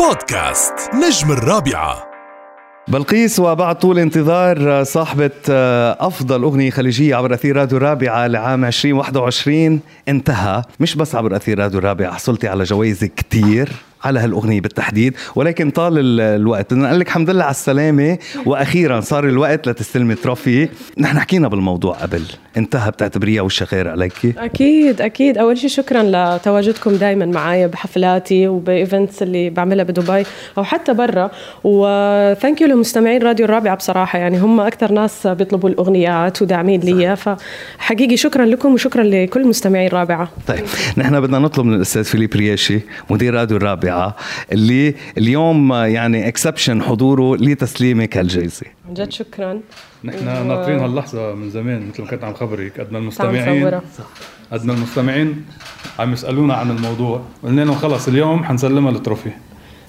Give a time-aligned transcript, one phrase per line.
[0.00, 2.06] بودكاست نجم الرابعة.
[2.88, 5.30] بلقيس وبعد طول انتظار صاحبة
[6.00, 10.62] أفضل أغنية خليجية عبر أثير راديو الرابعة لعام 2021 انتهى.
[10.80, 13.72] مش بس عبر أثير راديو الرابعة حصلتي على جوائز كتير.
[14.06, 15.14] على هالأغنية بالتحديد.
[15.34, 18.18] ولكن طال الوقت بدنا نقول لك الحمد لله على السلامة.
[18.46, 20.68] وأخيرا صار الوقت لتستلمي trophy
[20.98, 22.22] نحن حكينا بالموضوع قبل.
[22.56, 25.38] انتهى بتعتبريها وش غير عليك أكيد أكيد.
[25.38, 30.24] أول شيء شكرا لتواجدكم دائما معي بحفلاتي وب events اللي بعملها بدبي
[30.58, 31.30] أو حتى برا.
[31.64, 34.18] و thank you لمستمعين راديو الرابعة بصراحة.
[34.18, 40.28] يعني هم أكثر ناس بيطلبوا الأغنيات وداعمين لي فحقيقي شكرا لكم وشكرا لكل مستمعي الرابعة.
[40.46, 40.64] طيب
[40.96, 42.80] نحن بدنا نطلب من الأستاذ فيليب رياشي
[43.10, 43.95] مدير راديو الرابعة.
[43.96, 44.16] الرابعه
[44.52, 49.60] اللي اليوم يعني exception حضوره لتسليمك هالجائزه عن جد شكرا.
[50.04, 50.44] نحن و...
[50.44, 52.80] ناطرين هاللحظة من زمان مثل ما كنت عم خبرك.
[52.80, 53.80] قد ما المستمعين
[54.52, 55.44] قد ما المستمعين
[55.98, 57.22] عم يسألونا عن الموضوع.
[57.42, 59.30] قلنا لهم خلص اليوم حنسلمها ال trophy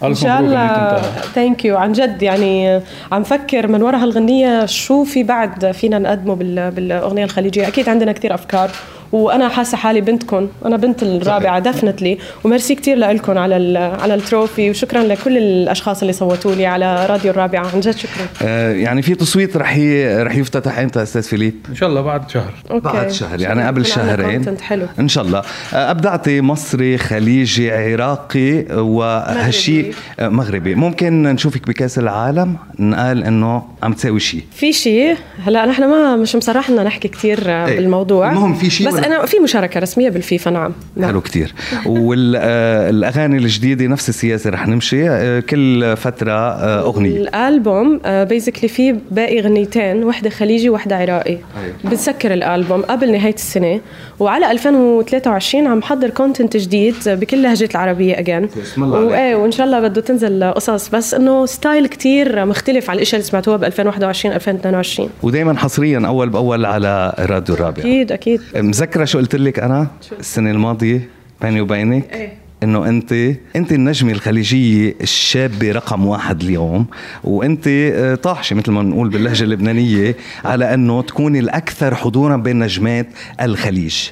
[0.03, 1.01] إن شاء الله.
[1.35, 6.35] thank you عن جد يعني عم فكر من وراء هالغنية شو في بعد فينا نقدمه
[6.69, 7.67] بالأغنية الخليجية.
[7.67, 8.71] أكيد عندنا كثير أفكار.
[9.11, 10.47] وأنا حاسة حالي بنتكم.
[10.65, 16.01] أنا بنت الرابعة definitely و merci كثير لكم على على ال trophy وشكرا لكل الأشخاص
[16.01, 17.67] اللي صوتوا لي على راديو الرابعة.
[17.73, 18.27] عن جد شكرا.
[18.43, 20.23] آه يعني في تصويت رح ي...
[20.23, 22.53] رح يفتتح إمتى أستاذ فيليب؟ إن شاء الله بعد شهر.
[22.71, 22.83] okay.
[22.83, 24.57] بعد شهر يعني قبل شهرين.
[24.61, 24.85] حلو.
[24.99, 25.41] إن شاء الله.
[25.73, 30.35] آه ابدعتي مصري خليجي عراقي وهالشيء مغربي.
[30.35, 30.75] مغربي.
[30.75, 36.35] ممكن نشوفك بكأس العالم؟ نقال إنه عم تساوي شيء في شيء هلأ نحن ما مش
[36.35, 37.75] مسرح لنا نحكي كثير إيه.
[37.75, 38.31] بالموضوع.
[38.31, 41.09] المهم في شيء بس بس أنا في مشاركة رسمية بالفيفا نعم, نعم.
[41.09, 41.53] حلو كثير
[41.85, 47.17] والاغاني الجديدة نفس السياسة رح نمشي آه، كل فترة آه، أغنية.
[47.17, 51.31] الألبوم بيزكلي فيه باقي غنيتين وحدة خليجي وحدة عراقي.
[51.31, 51.75] أيوة.
[51.85, 53.79] بتسكر الألبوم قبل نهاية السنة.
[54.19, 60.01] وعلى 2023 عم حضر content جديد بكل لهجه العربية again وايه وإن شاء الله بده
[60.01, 60.89] تنزل قصص.
[60.89, 66.29] بس إنه style كتير مختلف على الاشياء اللي سمعتوها ب 2021 2022 ودائما حصريا أول
[66.29, 68.41] بأول على راديو الرابع أكيد أكيد.
[68.87, 69.87] مذكره شو قلت لك أنا
[70.19, 71.09] السنة الماضية
[71.41, 72.33] بيني وبينك؟ إيه.
[72.63, 73.13] إنه انت
[73.55, 76.85] أنت النجمة الخليجية الشابة رقم واحد اليوم
[77.23, 80.15] وأنت آه، طاحشة مثل ما بنقول باللهجة اللبنانية
[80.45, 83.07] على أنه تكوني الأكثر حضورا بين نجمات
[83.41, 84.09] الخليج.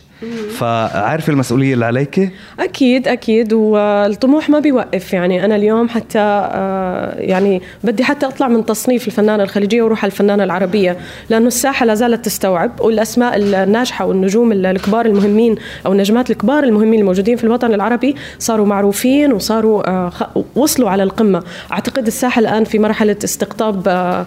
[0.57, 5.13] فعارفة المسؤولية اللي عليك أكيد أكيد والطموح ما بيوقف.
[5.13, 6.84] يعني أنا اليوم حتى آه،
[7.17, 10.97] يعني بدي حتى أطلع من تصنيف الفنانة الخليجية وأروح على الفنانة العربية
[11.29, 17.37] لأنه الساحة لا زالت تستوعب والأسماء الناجحة والنجوم الكبار المهمين أو النجمات الكبار المهمين الموجودين
[17.37, 20.11] في الوطن العربي صاروا معروفين وصاروا آه،
[20.55, 21.43] وصلوا على القمة.
[21.71, 24.25] أعتقد الساحة الآن في مرحلة استقطاب آه،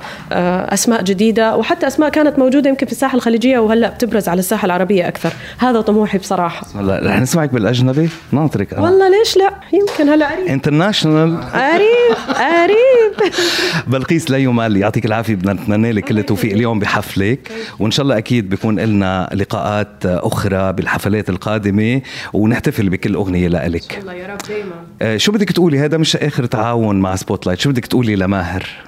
[0.74, 5.08] أسماء جديدة وحتى أسماء كانت موجودة يمكن في الساحة الخليجية وهلأ بتبرز على الساحة العربية
[5.08, 5.32] أكثر.
[5.58, 6.66] هذا هذا طموحي بصراحة.
[6.74, 8.72] هلا رح نسمعك بالأجنبي؟ ناطرك.
[8.72, 8.82] أنا.
[8.82, 10.46] والله ليش لا؟ يمكن هلأ قريب.
[10.46, 12.16] انترناشونال قريب.
[12.62, 13.32] قريب
[13.92, 17.52] بلقيس لا يمل يعطيك العافية بدنا نتمنى لك كل التوفيق اليوم بحفلك.
[17.78, 22.02] وإن شاء الله أكيد بيكون لنا لقاءات أخرى بالحفلات القادمة
[22.32, 25.96] ونحتفل بكل أغنية لك إن شاء الله يا رب دائما آه، شو بدك تقولي؟ هذا
[25.96, 28.87] مش آخر تعاون مع Spotlight شو بدك تقولي لماهر؟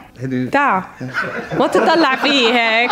[0.52, 0.82] تعا
[1.58, 2.90] ما تطلع فيه هيك.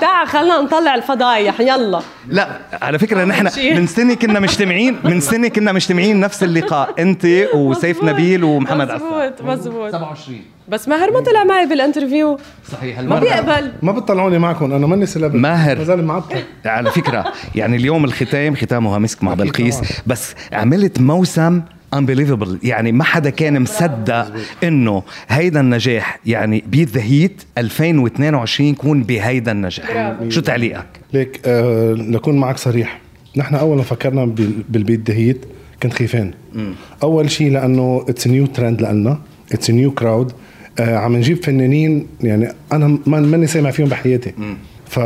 [0.00, 1.60] تعا خلينا نطلع الفضايح.
[1.60, 2.00] يلا.
[2.28, 2.48] لا
[2.82, 6.94] على فكرة نحن من سنة كنا مجتمعين من سنة كنا مجتمعين نفس اللقاء.
[6.98, 12.38] أنت وسيف نبيل ومحمد مزبوط مزبوط 27 بس ماهر ما طلع معي بال interview.
[12.72, 13.72] صحيح ما بيقبل.
[13.82, 15.78] ما بتطلعوني معكم أنا ماني سلبي ماهر.
[15.78, 16.42] ما زال معطل.
[16.64, 19.80] على فكرة يعني اليوم الختام ختامها مسك مع بلقيس.
[20.06, 21.62] بس عملت موسم
[21.96, 22.48] unbelievable.
[22.62, 24.32] يعني ما حدا كان مصدق
[24.64, 30.16] إنه هيدا النجاح يعني Beat the Heat 2022 يكون بهيدا النجاح.
[30.28, 33.00] شو تعليقك؟ ليك آه لكون معك صريح.
[33.36, 34.24] نحن أول ما فكرنا
[34.68, 35.44] بال Beat the Heat
[35.82, 36.30] كنت خيفان
[37.02, 39.18] أول شيء لأنه it's new trend لنا
[39.52, 40.32] it's new crowd
[40.80, 44.32] عم نجيب فنانين يعني أنا ماني سامع فيهم بحياتي.
[44.86, 44.98] ف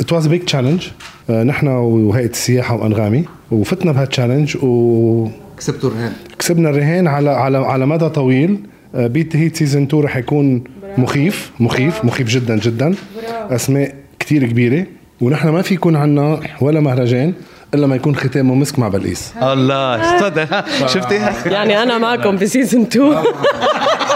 [0.00, 0.86] it was big challenge
[1.30, 5.28] نحن وهيئة السياحة وأنغامي وفتنا بهال challenge و
[5.58, 6.12] كسبتوا الرهان.
[6.38, 8.58] كسبنا الرهان على على على مدى طويل.
[8.94, 10.64] Beat Heat season 2 رح يكون
[10.98, 12.94] مخيف مخيف مخيف جدا جدا.
[13.50, 14.86] أسماء كثير كبيرة.
[15.20, 17.32] ونحن ما في يكون عنا ولا مهرجان
[17.74, 19.32] إلا ما يكون ختامه مسك مع بلقيس.
[19.42, 20.46] الله أستاذ
[20.94, 21.14] شفتي
[21.46, 23.12] يعني أنا معكم ب season 2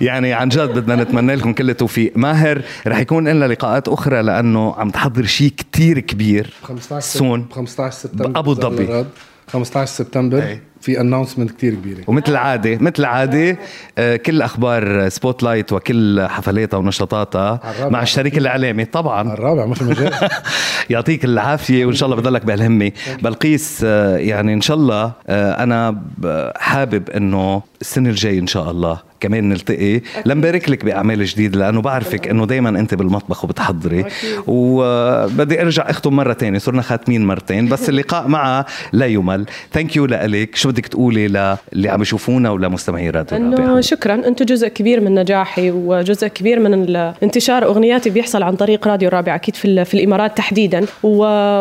[0.00, 2.12] يعني عن جد بدنا نتمنى لكم كل التوفيق.
[2.16, 6.52] ماهر رح يكون لنا لقاءات أخرى لأنه عم تحضر شيء كتير كبير.
[6.62, 9.04] 15 soon 15 سبتمبر ابو ظبي.
[9.48, 10.58] 15 سبتمبر.
[10.80, 11.98] في announcement كتير كبيرة.
[12.06, 13.58] ومثل العادة مثل العادة
[13.98, 17.60] آه، كل أخبار Spotlight وكل حفلاتها ونشاطاتها.
[17.90, 19.32] مع الشريك الإعلامي طبعا.
[19.32, 20.12] الرابع ما في مجال.
[20.90, 22.92] يعطيك العافية وإن شاء الله بضلك بهالهمة.
[23.22, 28.70] بلقيس آه، يعني إن شاء الله آه، أنا ب- حابب إنه السنة الجاي إن شاء
[28.70, 30.00] الله كمان نلتقي.
[30.26, 34.04] لنبارك لك بأعمال جديدة لأنه بعرفك إنه دايما أنت بالمطبخ وبتحضري.
[34.46, 39.46] وبدي أرجع أختم مرة تانية صرنا خاتمين مرتين بس اللقاء معها لا يمل.
[39.72, 44.14] thank you لك شو بدك تقولي للي عم يشوفونا ولمستمعي راديو إنه؟ شكرا.
[44.14, 46.88] أنتم جزء كبير من نجاحي وجزء كبير من
[47.22, 50.84] انتشار أغنياتي بيحصل عن طريق راديو الرابع أكيد في, ال- في الإمارات تحديدا.
[51.02, 51.16] و...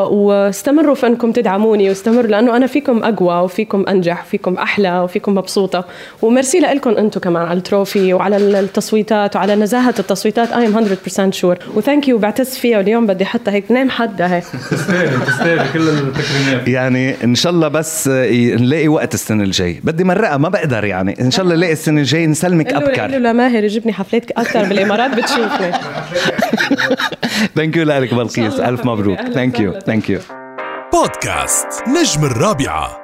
[0.10, 5.86] واستمروا في أنكم تدعموني واستمروا لأنه أنا فيكم أقوى وفيكم أنجح وفيكم أحلى وفيكم مبسوطة.
[6.22, 10.52] وميرسي لكم أنتم كمان على ال trophy وعلى ال- التصويتات وعلى نزاهة التصويتات.
[10.52, 10.86] I am
[11.30, 14.44] 100% شور وثانك يو بعتز فيها واليوم بدي حتى هيك نام حدها هيك.
[14.72, 16.68] تستاهلي تستاهلي كل التكريمات.
[16.68, 19.80] يعني إن شاء الله بس نلاقي وقت السنة الجاي.
[19.84, 21.22] بدي مرقه ما بقدر يعني.
[21.22, 25.12] إن شاء الله نلاقي السنة الجاي نسلمك قل له ابكر لماهر يجيبني حفلات أكثر بالإمارات
[25.12, 25.72] بتشوفني.
[27.56, 28.60] thank you لك بلقيس.
[28.60, 28.86] ألف.
[28.86, 29.20] مبروك.
[29.20, 29.80] thank you.
[29.80, 30.20] thank you
[30.94, 32.99] بودكاست نجم الرابعة.